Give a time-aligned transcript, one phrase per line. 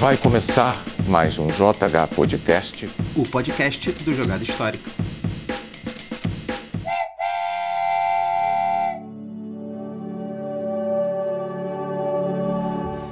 [0.00, 4.90] Vai começar mais um JH Podcast, o podcast do Jogada Histórica.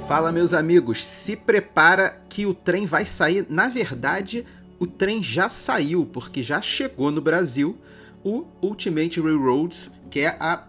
[0.07, 3.45] Fala, meus amigos, se prepara que o trem vai sair.
[3.47, 4.43] Na verdade,
[4.79, 7.77] o trem já saiu, porque já chegou no Brasil
[8.23, 10.63] o Ultimate Railroads, que é a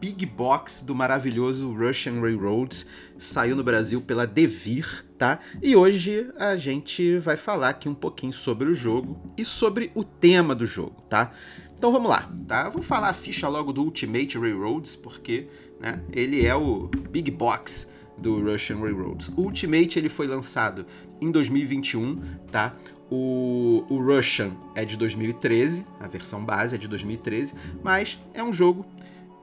[0.00, 2.86] Big Box do maravilhoso Russian Railroads.
[3.18, 5.38] Saiu no Brasil pela Devir, tá?
[5.60, 10.02] E hoje a gente vai falar aqui um pouquinho sobre o jogo e sobre o
[10.02, 11.30] tema do jogo, tá?
[11.76, 12.70] Então vamos lá, tá?
[12.70, 15.46] Vou falar a ficha logo do Ultimate Railroads, porque
[15.78, 19.28] né, ele é o Big Box do Russian Railroads.
[19.36, 20.86] O Ultimate ele foi lançado
[21.20, 22.18] em 2021,
[22.50, 22.74] tá?
[23.10, 27.52] O, o Russian é de 2013, a versão base é de 2013,
[27.82, 28.86] mas é um jogo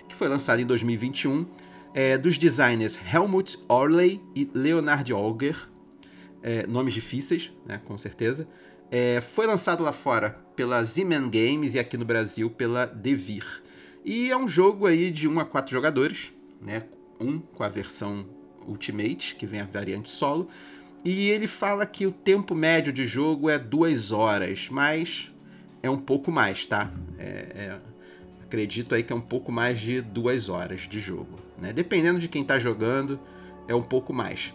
[0.09, 1.45] que foi lançado em 2021
[1.97, 5.57] é, dos designers Helmut Orley e Leonard Olger,
[6.43, 8.47] é, nomes difíceis, né, com certeza.
[8.91, 13.63] É, foi lançado lá fora pela Z-Man Games e aqui no Brasil pela Devir.
[14.05, 16.31] E é um jogo aí de 1 a 4 jogadores,
[16.61, 16.83] né?
[17.19, 18.27] Um com a versão
[18.67, 20.47] Ultimate, que vem a variante solo.
[21.03, 25.33] E ele fala que o tempo médio de jogo é 2 horas, mas
[25.81, 26.93] é um pouco mais, tá?
[27.17, 27.23] É,
[27.55, 27.79] é,
[28.47, 31.37] acredito aí que é um pouco mais de 2 horas de jogo.
[31.57, 31.73] Né?
[31.73, 33.19] Dependendo de quem está jogando,
[33.67, 34.53] é um pouco mais.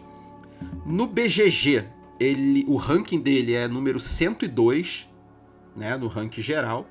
[0.87, 1.85] No BGG,
[2.19, 5.09] ele, o ranking dele é número 102,
[5.77, 6.89] né, no ranking geral.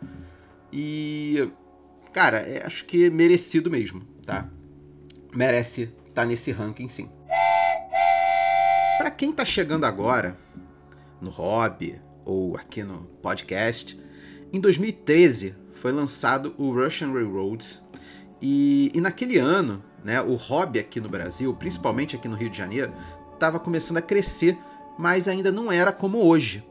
[0.71, 1.49] E,
[2.13, 4.47] cara, é, acho que é merecido mesmo, tá?
[5.33, 7.09] Merece estar tá nesse ranking, sim.
[8.97, 10.37] Para quem tá chegando agora,
[11.19, 13.99] no hobby ou aqui no podcast,
[14.53, 17.81] em 2013 foi lançado o Russian Railroads.
[18.39, 22.57] E, e naquele ano, né, o hobby aqui no Brasil, principalmente aqui no Rio de
[22.57, 22.93] Janeiro,
[23.33, 24.57] estava começando a crescer,
[24.97, 26.63] mas ainda não era como hoje.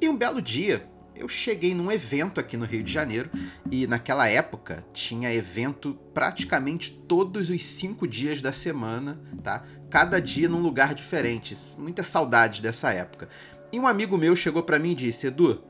[0.00, 3.30] E um belo dia, eu cheguei num evento aqui no Rio de Janeiro
[3.70, 9.64] e naquela época tinha evento praticamente todos os cinco dias da semana, tá?
[9.88, 11.56] Cada dia num lugar diferente.
[11.78, 13.28] Muita saudade dessa época.
[13.72, 15.62] E um amigo meu chegou para mim e disse: Edu,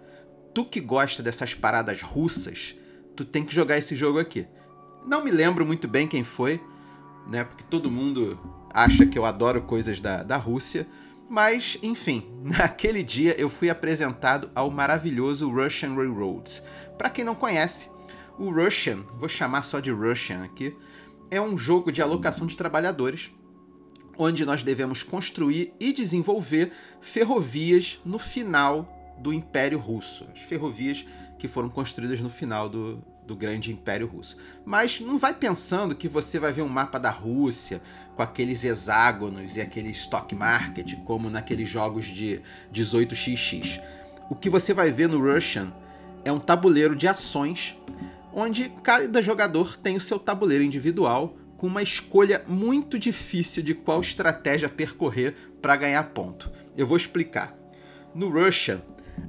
[0.54, 2.75] tu que gosta dessas paradas russas,
[3.16, 4.46] tu tem que jogar esse jogo aqui.
[5.06, 6.60] Não me lembro muito bem quem foi,
[7.26, 7.44] né?
[7.44, 8.38] Porque todo mundo
[8.72, 10.86] acha que eu adoro coisas da, da Rússia.
[11.28, 16.62] Mas, enfim, naquele dia eu fui apresentado ao maravilhoso Russian Railroads.
[16.98, 17.88] Para quem não conhece,
[18.38, 20.76] o Russian, vou chamar só de Russian aqui,
[21.30, 23.32] é um jogo de alocação de trabalhadores,
[24.18, 30.26] onde nós devemos construir e desenvolver ferrovias no final do Império Russo.
[30.34, 31.04] As ferrovias
[31.38, 34.36] que foram construídas no final do, do grande Império Russo.
[34.64, 37.82] Mas não vai pensando que você vai ver um mapa da Rússia
[38.14, 42.40] com aqueles hexágonos e aquele stock market, como naqueles jogos de
[42.72, 43.82] 18xx.
[44.30, 45.72] O que você vai ver no Russian
[46.24, 47.76] é um tabuleiro de ações,
[48.32, 54.00] onde cada jogador tem o seu tabuleiro individual com uma escolha muito difícil de qual
[54.00, 56.50] estratégia percorrer para ganhar ponto.
[56.76, 57.56] Eu vou explicar.
[58.14, 58.80] No Russian,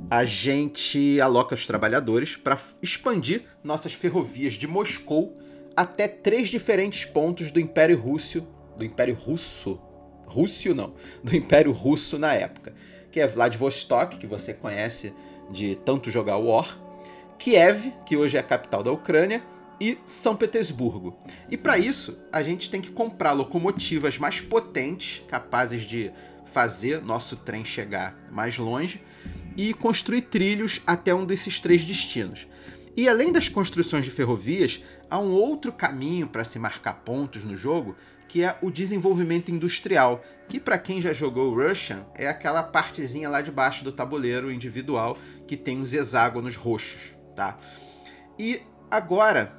[0.10, 5.38] a gente aloca os trabalhadores para expandir nossas ferrovias de Moscou
[5.76, 9.80] até três diferentes pontos do Império Russo, do Império Russo,
[10.26, 10.94] Rússio não,
[11.24, 12.74] do Império Russo na época,
[13.12, 15.14] que é Vladivostok, que você conhece
[15.52, 16.78] de tanto jogar War,
[17.38, 19.44] Kiev, que hoje é a capital da Ucrânia,
[19.80, 21.16] e São Petersburgo.
[21.50, 26.12] E para isso, a gente tem que comprar locomotivas mais potentes, capazes de
[26.52, 29.04] fazer nosso trem chegar mais longe,
[29.58, 32.48] e construir trilhos até um desses três destinos.
[32.96, 37.58] E além das construções de ferrovias, há um outro caminho para se marcar pontos no
[37.58, 37.96] jogo,
[38.28, 43.42] que é o desenvolvimento industrial, que para quem já jogou Russian é aquela partezinha lá
[43.42, 47.58] de baixo do tabuleiro individual que tem os hexágonos roxos, tá?
[48.38, 49.56] E agora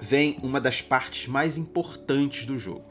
[0.00, 2.84] vem uma das partes mais importantes do jogo.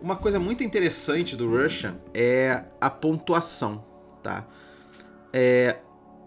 [0.00, 3.84] Uma coisa muito interessante do Russian é a pontuação,
[4.22, 4.46] tá?
[5.36, 5.78] É,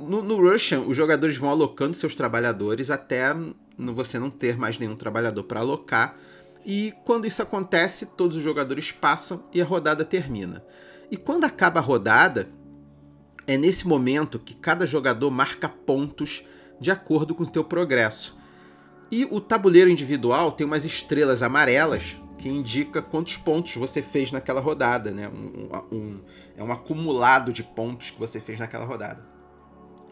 [0.02, 3.34] no, no Russian, os jogadores vão alocando seus trabalhadores até
[3.78, 6.18] você não ter mais nenhum trabalhador para alocar.
[6.66, 10.62] E quando isso acontece, todos os jogadores passam e a rodada termina.
[11.10, 12.50] E quando acaba a rodada,
[13.48, 16.46] é nesse momento que cada jogador marca pontos
[16.78, 18.38] de acordo com o seu progresso.
[19.10, 24.62] E o tabuleiro individual tem umas estrelas amarelas que indica quantos pontos você fez naquela
[24.62, 25.28] rodada, né?
[25.28, 26.22] Um, um,
[26.56, 29.38] é um acumulado de pontos que você fez naquela rodada.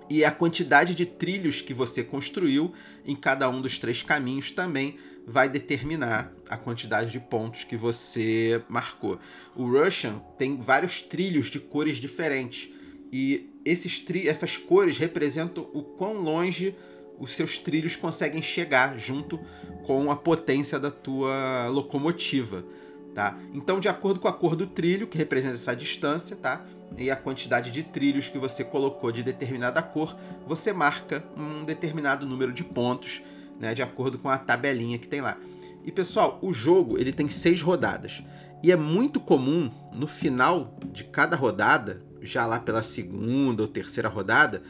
[0.10, 2.74] E a quantidade de trilhos que você construiu
[3.06, 8.62] em cada um dos três caminhos também vai determinar a quantidade de pontos que você
[8.70, 9.18] marcou.
[9.56, 12.72] O Russian tem vários trilhos de cores diferentes
[13.12, 16.76] e esses tri essas cores representam o quão longe
[17.20, 19.40] os seus trilhos conseguem chegar junto
[19.86, 22.66] com a potência da tua locomotiva,
[23.14, 23.38] tá?
[23.54, 26.66] Então, de acordo com a cor do trilho, que representa essa distância, tá?
[26.98, 30.16] E a quantidade de trilhos que você colocou de determinada cor,
[30.48, 33.22] você marca um determinado número de pontos,
[33.60, 33.74] né?
[33.74, 35.38] De acordo com a tabelinha que tem lá.
[35.84, 38.24] E pessoal, o jogo ele tem seis rodadas
[38.64, 44.10] e é muito comum no final de cada rodada, já lá pela segunda ou terceira
[44.10, 44.64] rodada,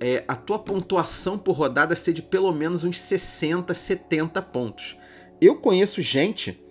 [0.00, 4.96] é, a tua pontuação por rodada ser de pelo menos uns 60, 70 pontos.
[5.40, 6.62] Eu conheço gente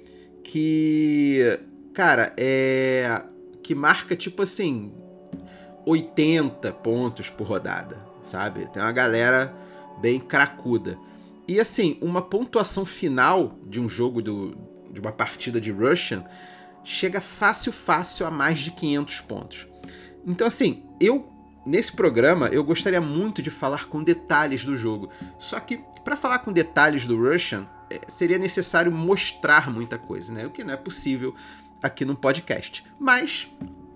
[0.44, 1.60] que,
[1.94, 3.24] cara, é
[3.62, 4.92] que marca tipo assim
[5.86, 8.70] 80 pontos por rodada, sabe?
[8.70, 9.56] Tem uma galera
[10.02, 10.98] bem cracuda.
[11.48, 14.58] E assim, uma pontuação final de um jogo do,
[14.92, 16.24] de uma partida de Russian
[16.84, 19.68] chega fácil, fácil a mais de 500 pontos.
[20.26, 21.33] Então assim, eu
[21.66, 25.10] nesse programa eu gostaria muito de falar com detalhes do jogo.
[25.38, 30.46] Só que para falar com detalhes do Russian é, seria necessário mostrar muita coisa, né?
[30.46, 31.34] O que não é possível
[31.82, 32.84] aqui no podcast.
[33.00, 33.50] Mas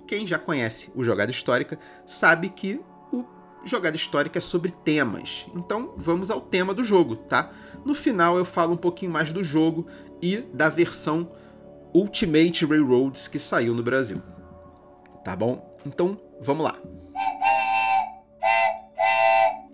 [0.05, 2.79] quem já conhece o Jogada Histórica sabe que
[3.11, 3.25] o
[3.65, 5.47] Jogada Histórica é sobre temas.
[5.55, 7.51] Então vamos ao tema do jogo, tá?
[7.83, 9.87] No final eu falo um pouquinho mais do jogo
[10.21, 11.31] e da versão
[11.93, 14.21] Ultimate Railroads que saiu no Brasil.
[15.23, 15.77] Tá bom?
[15.85, 16.96] Então vamos lá.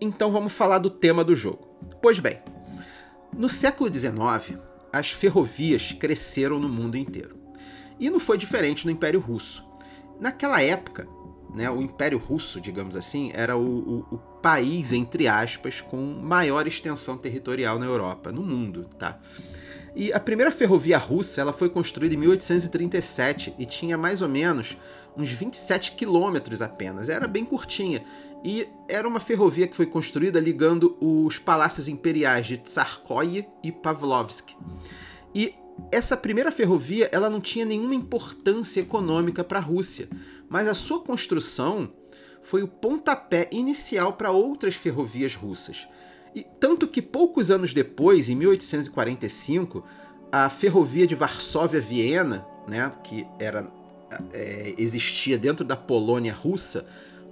[0.03, 1.65] Então vamos falar do tema do jogo.
[2.01, 2.41] Pois bem,
[3.31, 4.59] no século XIX,
[4.91, 7.37] as ferrovias cresceram no mundo inteiro.
[7.97, 9.65] E não foi diferente no Império Russo.
[10.19, 11.07] Naquela época,
[11.55, 16.67] né, o Império Russo, digamos assim, era o, o, o, país, entre aspas, com maior
[16.67, 19.17] extensão territorial na Europa, no mundo, tá?
[19.95, 24.75] E a primeira ferrovia russa ela foi construída em 1837 e tinha mais ou menos
[25.17, 27.09] uns 27 quilômetros apenas.
[27.09, 28.03] Era bem curtinha.
[28.43, 34.49] E era uma ferrovia que foi construída ligando os palácios imperiais de Tsarskoye e Pavlovsk.
[35.33, 35.55] E
[35.91, 40.09] essa primeira ferrovia ela não tinha nenhuma importância econômica para a Rússia,
[40.49, 41.91] mas a sua construção
[42.43, 45.87] foi o pontapé inicial para outras ferrovias russas.
[46.35, 49.83] E tanto que poucos anos depois, em 1845,
[50.31, 53.71] a ferrovia de Varsóvia-Viena, né, que era
[54.33, 56.85] é, existia dentro da Polônia russa,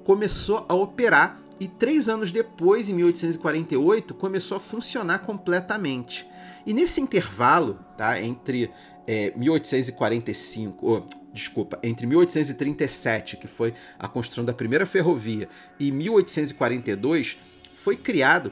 [0.04, 6.26] começou a operar e três anos depois, em 1848, começou a funcionar completamente.
[6.66, 8.72] E nesse intervalo, tá, entre
[9.06, 15.48] é, 1845, oh, desculpa, entre 1837, que foi a construção da primeira ferrovia,
[15.80, 17.38] e 1842,
[17.76, 18.52] foi criado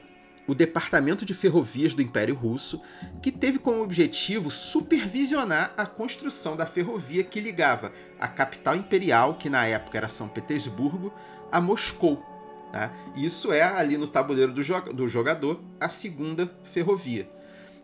[0.49, 2.81] o Departamento de Ferrovias do Império Russo,
[3.21, 9.47] que teve como objetivo supervisionar a construção da ferrovia que ligava a capital imperial, que
[9.47, 11.13] na época era São Petersburgo,
[11.51, 12.25] a Moscou.
[12.71, 12.91] Tá?
[13.15, 17.29] Isso é ali no tabuleiro do, jogador a segunda ferrovia.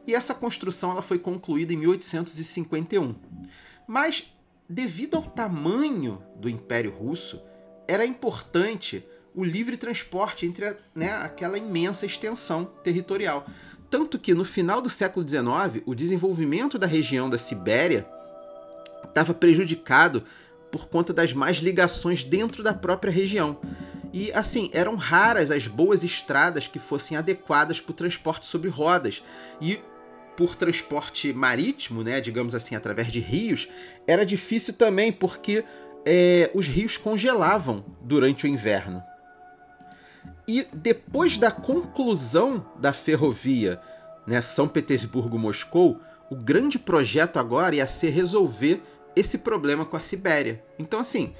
[0.07, 3.13] E essa construção ela foi concluída em 1851.
[3.85, 4.33] Mas,
[4.67, 7.39] devido ao tamanho do Império Russo,
[7.87, 13.45] era importante o livre transporte entre a, né, aquela imensa extensão territorial.
[13.89, 18.07] Tanto que no final do século XIX, o desenvolvimento da região da Sibéria
[19.07, 20.23] estava prejudicado
[20.71, 23.59] por conta das más ligações dentro da própria região.
[24.11, 29.21] E assim, eram raras as boas estradas que fossem adequadas para o transporte sobre rodas.
[29.61, 29.79] E
[30.35, 33.69] por transporte marítimo, né, digamos assim, através de rios,
[34.05, 35.63] era difícil também porque
[36.05, 39.01] é, os rios congelavam durante o inverno.
[40.47, 43.79] E depois da conclusão da ferrovia
[44.27, 45.99] né, São Petersburgo-Moscou,
[46.29, 48.81] o grande projeto agora ia ser resolver
[49.15, 50.63] esse problema com a Sibéria.
[50.77, 51.33] Então, assim,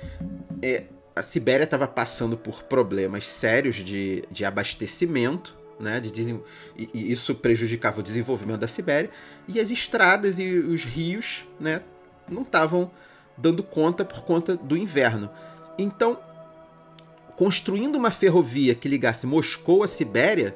[0.61, 0.85] é,
[1.15, 6.41] a Sibéria estava passando por problemas sérios de, de abastecimento, né, de
[6.77, 9.09] e, e, isso prejudicava o desenvolvimento da Sibéria,
[9.47, 11.81] e as estradas e os rios né,
[12.29, 12.89] não estavam
[13.37, 15.29] dando conta por conta do inverno.
[15.77, 16.17] Então,
[17.35, 20.55] construindo uma ferrovia que ligasse Moscou à Sibéria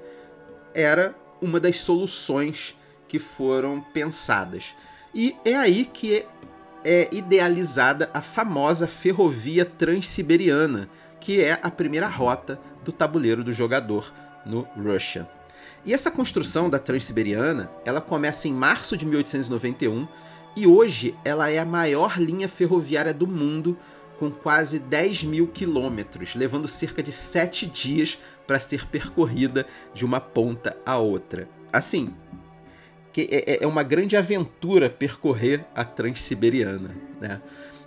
[0.74, 2.76] era uma das soluções
[3.08, 4.76] que foram pensadas.
[5.14, 6.26] E é aí que
[6.84, 14.14] é idealizada a famosa ferrovia transiberiana, que é a primeira rota do tabuleiro do jogador
[14.46, 15.28] no Russia.
[15.86, 20.08] E essa construção da Transiberiana, ela começa em março de 1891
[20.56, 23.78] e hoje ela é a maior linha ferroviária do mundo
[24.20, 30.20] com quase 10 mil quilômetros, levando cerca de 7 dias para ser percorrida de uma
[30.20, 31.48] ponta a outra.
[31.72, 32.14] Assim,
[33.18, 37.42] é, é, é uma grande aventura percorrer a Transiberiana, né?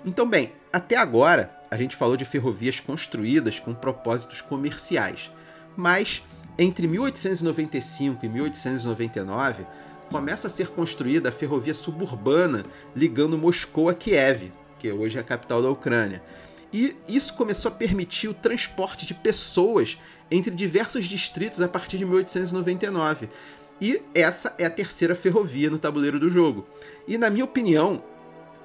[0.04, 5.30] Então, bem, até agora a gente falou de ferrovias construídas com propósitos comerciais,
[5.76, 6.22] mas
[6.58, 9.66] entre 1895 e 1899
[10.10, 15.24] começa a ser construída a ferrovia suburbana ligando Moscou a Kiev, que hoje é a
[15.24, 16.20] capital da Ucrânia.
[16.72, 19.96] E isso começou a permitir o transporte de pessoas
[20.28, 23.28] entre diversos distritos a partir de 1899.
[23.80, 26.66] E essa é a terceira ferrovia no tabuleiro do jogo.
[27.06, 28.02] E na minha opinião,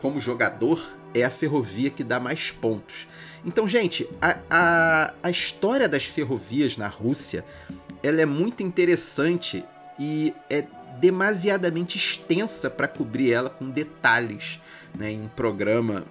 [0.02, 0.84] como jogador,
[1.14, 3.08] é a ferrovia que dá mais pontos.
[3.46, 7.46] Então, gente, a, a, a história das ferrovias na Rússia
[8.02, 9.64] ela é muito interessante
[10.00, 10.66] e é
[11.00, 14.60] demasiadamente extensa para cobrir ela com detalhes
[14.94, 16.06] né, em um programa,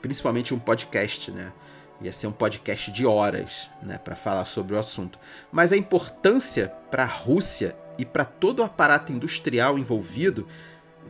[0.00, 1.52] principalmente um podcast, né?
[2.00, 5.18] Ia ser um podcast de horas, né, para falar sobre o assunto.
[5.50, 10.46] Mas a importância para a Rússia e para todo o aparato industrial envolvido,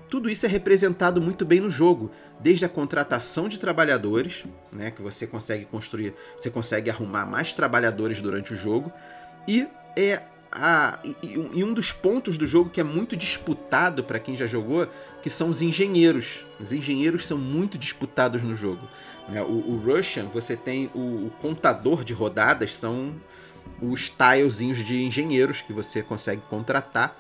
[0.09, 5.03] tudo isso é representado muito bem no jogo, desde a contratação de trabalhadores, né, que
[5.03, 8.91] você consegue construir, você consegue arrumar mais trabalhadores durante o jogo,
[9.47, 14.35] e é a, e, um dos pontos do jogo que é muito disputado para quem
[14.35, 14.89] já jogou,
[15.23, 16.45] que são os engenheiros.
[16.59, 18.89] Os engenheiros são muito disputados no jogo.
[19.29, 19.43] Né?
[19.43, 23.15] O, o Russian, você tem o, o, contador de rodadas, são
[23.81, 27.17] os tilezinhos de engenheiros que você consegue contratar.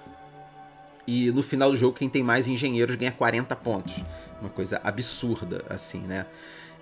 [1.07, 3.95] E no final do jogo, quem tem mais engenheiros ganha 40 pontos.
[4.41, 6.27] Uma coisa absurda, assim, né?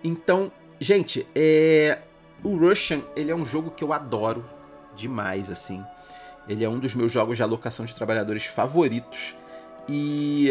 [0.03, 0.51] Então,
[0.81, 1.99] gente, é...
[2.43, 4.45] o Russian, ele é um jogo que eu adoro
[4.97, 5.85] demais, assim.
[6.49, 9.35] Ele é um dos meus jogos de alocação de trabalhadores favoritos.
[9.89, 10.51] E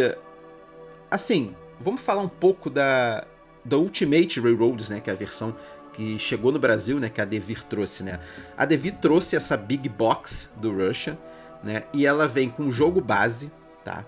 [1.09, 3.25] assim, vamos falar um pouco da
[3.63, 5.55] da Ultimate Railroads, né, que é a versão
[5.91, 8.19] que chegou no Brasil, né, que a Devir trouxe, né?
[8.55, 11.17] A Devir trouxe essa big box do Russia,
[11.63, 11.83] né?
[11.93, 13.51] E ela vem com o jogo base,
[13.83, 14.05] tá?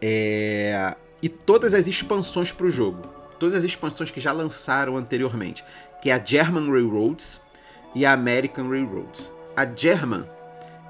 [0.00, 0.96] É...
[1.20, 3.02] E todas as expansões para o jogo.
[3.38, 5.64] Todas as expansões que já lançaram anteriormente.
[6.00, 7.40] Que é a German Railroads
[7.94, 9.32] e a American Railroads.
[9.56, 10.24] A German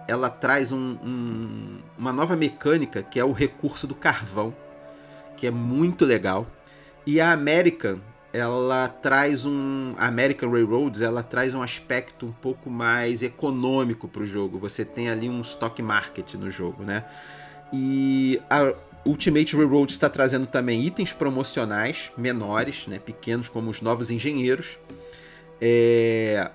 [0.08, 4.56] ela traz um, um, uma nova mecânica que é o recurso do carvão,
[5.36, 6.46] que é muito legal.
[7.06, 8.00] E a American,
[8.32, 9.94] ela traz um.
[9.98, 14.58] A American Railroads, ela traz um aspecto um pouco mais econômico para o jogo.
[14.58, 17.04] Você tem ali um stock market no jogo, né?
[17.70, 18.72] E a
[19.04, 22.98] Ultimate Railroads está trazendo também itens promocionais menores, né?
[22.98, 24.78] Pequenos, como os novos engenheiros.
[25.60, 26.50] É...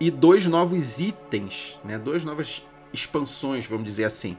[0.00, 1.98] E dois novos itens, né?
[1.98, 4.36] Dois novas expansões, vamos dizer assim,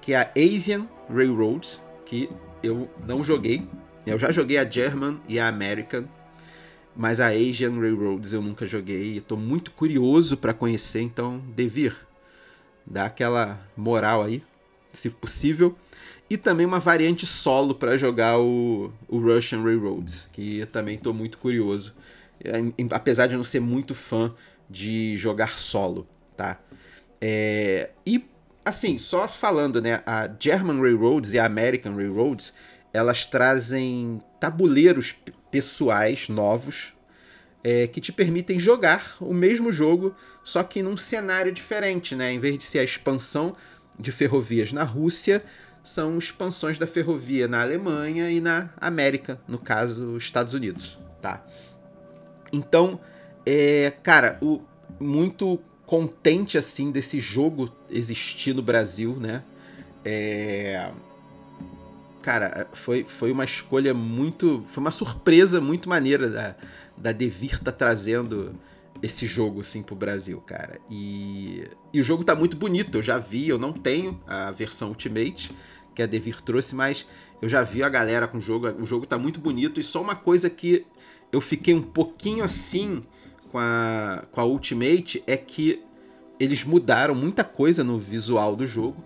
[0.00, 2.28] que é a Asian Railroads, que
[2.62, 3.66] eu não joguei.
[4.06, 6.04] Eu já joguei a German e a American,
[6.96, 9.18] mas a Asian Railroads eu nunca joguei.
[9.18, 11.96] Estou muito curioso para conhecer, então devir
[12.86, 14.42] dar aquela moral aí,
[14.92, 15.76] se possível.
[16.30, 21.14] E também uma variante solo para jogar o, o Russian Railroads, que eu também estou
[21.14, 21.94] muito curioso,
[22.90, 24.34] apesar de não ser muito fã
[24.68, 26.60] de jogar solo, tá?
[27.20, 28.24] É, e,
[28.64, 30.02] assim, só falando, né?
[30.06, 32.52] A German Railroads e a American Railroads,
[32.92, 35.14] elas trazem tabuleiros
[35.50, 36.92] pessoais novos
[37.62, 42.32] é, que te permitem jogar o mesmo jogo, só que num cenário diferente, né?
[42.32, 43.56] Em vez de ser a expansão
[43.98, 45.42] de ferrovias na Rússia,
[45.82, 51.44] são expansões da ferrovia na Alemanha e na América, no caso, Estados Unidos, tá?
[52.52, 53.00] Então,
[53.44, 54.60] é, cara, o,
[55.00, 59.42] muito contente assim desse jogo existir no Brasil, né?
[60.04, 60.90] É...
[62.20, 64.62] Cara, foi, foi uma escolha muito.
[64.68, 66.54] Foi uma surpresa muito maneira da,
[66.94, 68.54] da Devir tá trazendo
[69.02, 70.78] esse jogo assim pro Brasil, cara.
[70.90, 72.98] E, e o jogo tá muito bonito.
[72.98, 75.50] Eu já vi, eu não tenho a versão Ultimate
[75.94, 77.06] que a Devir trouxe, mas
[77.40, 78.68] eu já vi a galera com o jogo.
[78.78, 79.80] O jogo tá muito bonito.
[79.80, 80.84] E só uma coisa que
[81.32, 83.02] eu fiquei um pouquinho assim
[83.50, 85.82] com a, com a Ultimate é que
[86.38, 89.02] eles mudaram muita coisa no visual do jogo,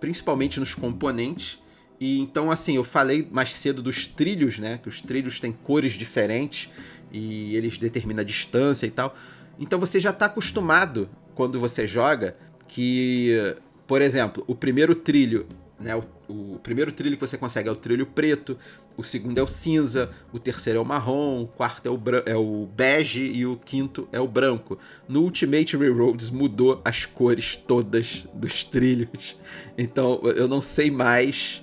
[0.00, 1.58] principalmente nos componentes.
[2.00, 4.78] E então, assim, eu falei mais cedo dos trilhos, né?
[4.82, 6.70] Que os trilhos têm cores diferentes
[7.12, 9.14] e eles determinam a distância e tal.
[9.58, 13.54] Então você já está acostumado quando você joga que,
[13.86, 15.46] por exemplo, o primeiro trilho
[15.82, 15.96] né?
[15.96, 18.56] O, o, primeiro trilho que você consegue é o trilho preto,
[18.96, 22.36] o segundo é o cinza, o terceiro é o marrom, o quarto é o, é
[22.36, 24.78] o bege e o quinto é o branco.
[25.08, 29.36] No Ultimate Railroads mudou as cores todas dos trilhos,
[29.76, 31.62] então eu não sei mais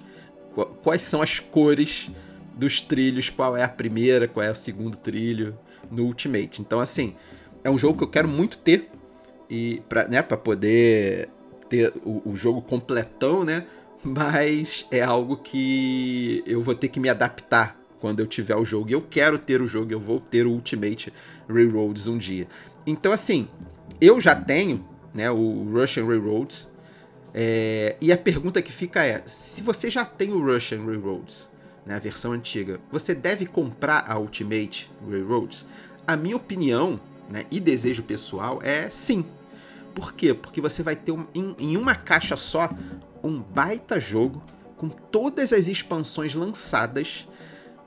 [0.83, 2.09] quais são as cores
[2.55, 5.57] dos trilhos, qual é a primeira, qual é o segundo trilho.
[5.89, 6.61] no Ultimate.
[6.61, 7.15] Então, assim,
[7.63, 8.89] é um jogo que eu quero muito ter
[9.49, 11.29] e para né, pra poder
[11.69, 13.65] ter o, o jogo completão, né?
[14.03, 18.89] Mas é algo que eu vou ter que me adaptar quando eu tiver o jogo.
[18.89, 21.13] Eu quero ter o jogo, eu vou ter o Ultimate
[21.47, 22.47] Railroads um dia.
[22.87, 23.47] Então, assim,
[23.99, 26.67] eu já tenho né, o Russian Railroads.
[27.33, 31.49] É, e a pergunta que fica é: se você já tem o Russian Railroads,
[31.85, 35.65] né, a versão antiga, você deve comprar a Ultimate Railroads?
[36.07, 39.25] A minha opinião né, e desejo pessoal é sim.
[39.93, 40.33] Por quê?
[40.33, 42.69] Porque você vai ter um, em, em uma caixa só
[43.23, 44.43] um baita jogo
[44.77, 47.27] com todas as expansões lançadas,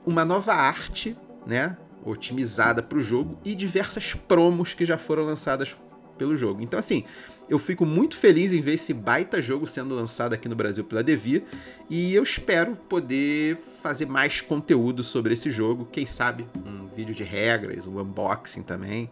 [0.05, 1.75] uma nova arte, né,
[2.05, 5.75] otimizada para o jogo e diversas promos que já foram lançadas
[6.17, 6.61] pelo jogo.
[6.61, 7.03] Então assim,
[7.49, 11.03] eu fico muito feliz em ver esse baita jogo sendo lançado aqui no Brasil pela
[11.03, 11.43] Devir
[11.89, 17.23] e eu espero poder fazer mais conteúdo sobre esse jogo, quem sabe um vídeo de
[17.23, 19.09] regras, um unboxing também,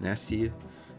[0.00, 0.52] né, se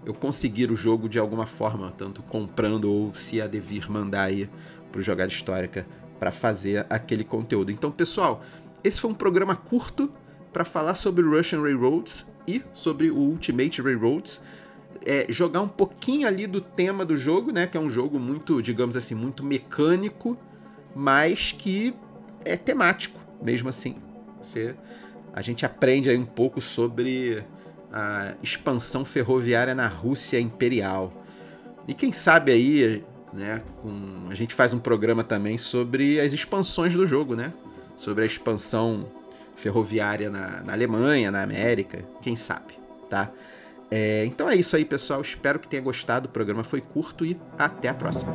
[0.05, 4.49] eu conseguir o jogo de alguma forma, tanto comprando ou se a Devir mandar aí
[4.91, 5.85] pro Jogada Histórica
[6.19, 7.71] para fazer aquele conteúdo.
[7.71, 8.41] Então, pessoal,
[8.83, 10.11] esse foi um programa curto
[10.51, 14.41] para falar sobre Russian Railroads e sobre o Ultimate Railroads.
[15.05, 17.67] É, jogar um pouquinho ali do tema do jogo, né?
[17.67, 20.37] Que é um jogo muito, digamos assim, muito mecânico,
[20.95, 21.93] mas que
[22.43, 23.95] é temático, mesmo assim.
[24.41, 24.75] Você,
[25.33, 27.43] a gente aprende aí um pouco sobre
[27.91, 31.13] a expansão ferroviária na Rússia Imperial.
[31.87, 33.03] E quem sabe aí,
[33.33, 34.27] né, com...
[34.29, 37.53] a gente faz um programa também sobre as expansões do jogo, né?
[37.97, 39.07] Sobre a expansão
[39.55, 42.73] ferroviária na, na Alemanha, na América, quem sabe,
[43.09, 43.31] tá?
[43.91, 45.21] É, então é isso aí, pessoal.
[45.21, 46.27] Espero que tenha gostado.
[46.27, 48.31] O programa foi curto e até a próxima.